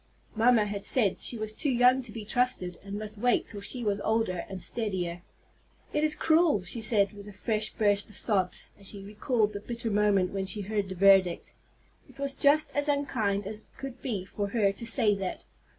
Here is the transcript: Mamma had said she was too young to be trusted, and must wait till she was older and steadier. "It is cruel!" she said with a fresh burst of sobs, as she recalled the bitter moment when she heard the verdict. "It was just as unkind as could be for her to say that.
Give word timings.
Mamma 0.33 0.65
had 0.65 0.83
said 0.83 1.19
she 1.19 1.37
was 1.37 1.53
too 1.53 1.69
young 1.69 2.01
to 2.01 2.11
be 2.11 2.25
trusted, 2.25 2.79
and 2.83 2.97
must 2.97 3.19
wait 3.19 3.47
till 3.47 3.61
she 3.61 3.83
was 3.83 3.99
older 4.01 4.45
and 4.49 4.59
steadier. 4.59 5.21
"It 5.93 6.03
is 6.03 6.15
cruel!" 6.15 6.63
she 6.63 6.81
said 6.81 7.13
with 7.13 7.27
a 7.27 7.31
fresh 7.31 7.71
burst 7.73 8.09
of 8.09 8.15
sobs, 8.15 8.71
as 8.79 8.87
she 8.87 9.03
recalled 9.03 9.53
the 9.53 9.59
bitter 9.59 9.91
moment 9.91 10.31
when 10.31 10.47
she 10.47 10.61
heard 10.61 10.89
the 10.89 10.95
verdict. 10.95 11.53
"It 12.09 12.17
was 12.17 12.33
just 12.33 12.71
as 12.75 12.87
unkind 12.89 13.45
as 13.45 13.67
could 13.77 14.01
be 14.01 14.25
for 14.25 14.47
her 14.47 14.71
to 14.71 14.85
say 14.87 15.13
that. 15.17 15.45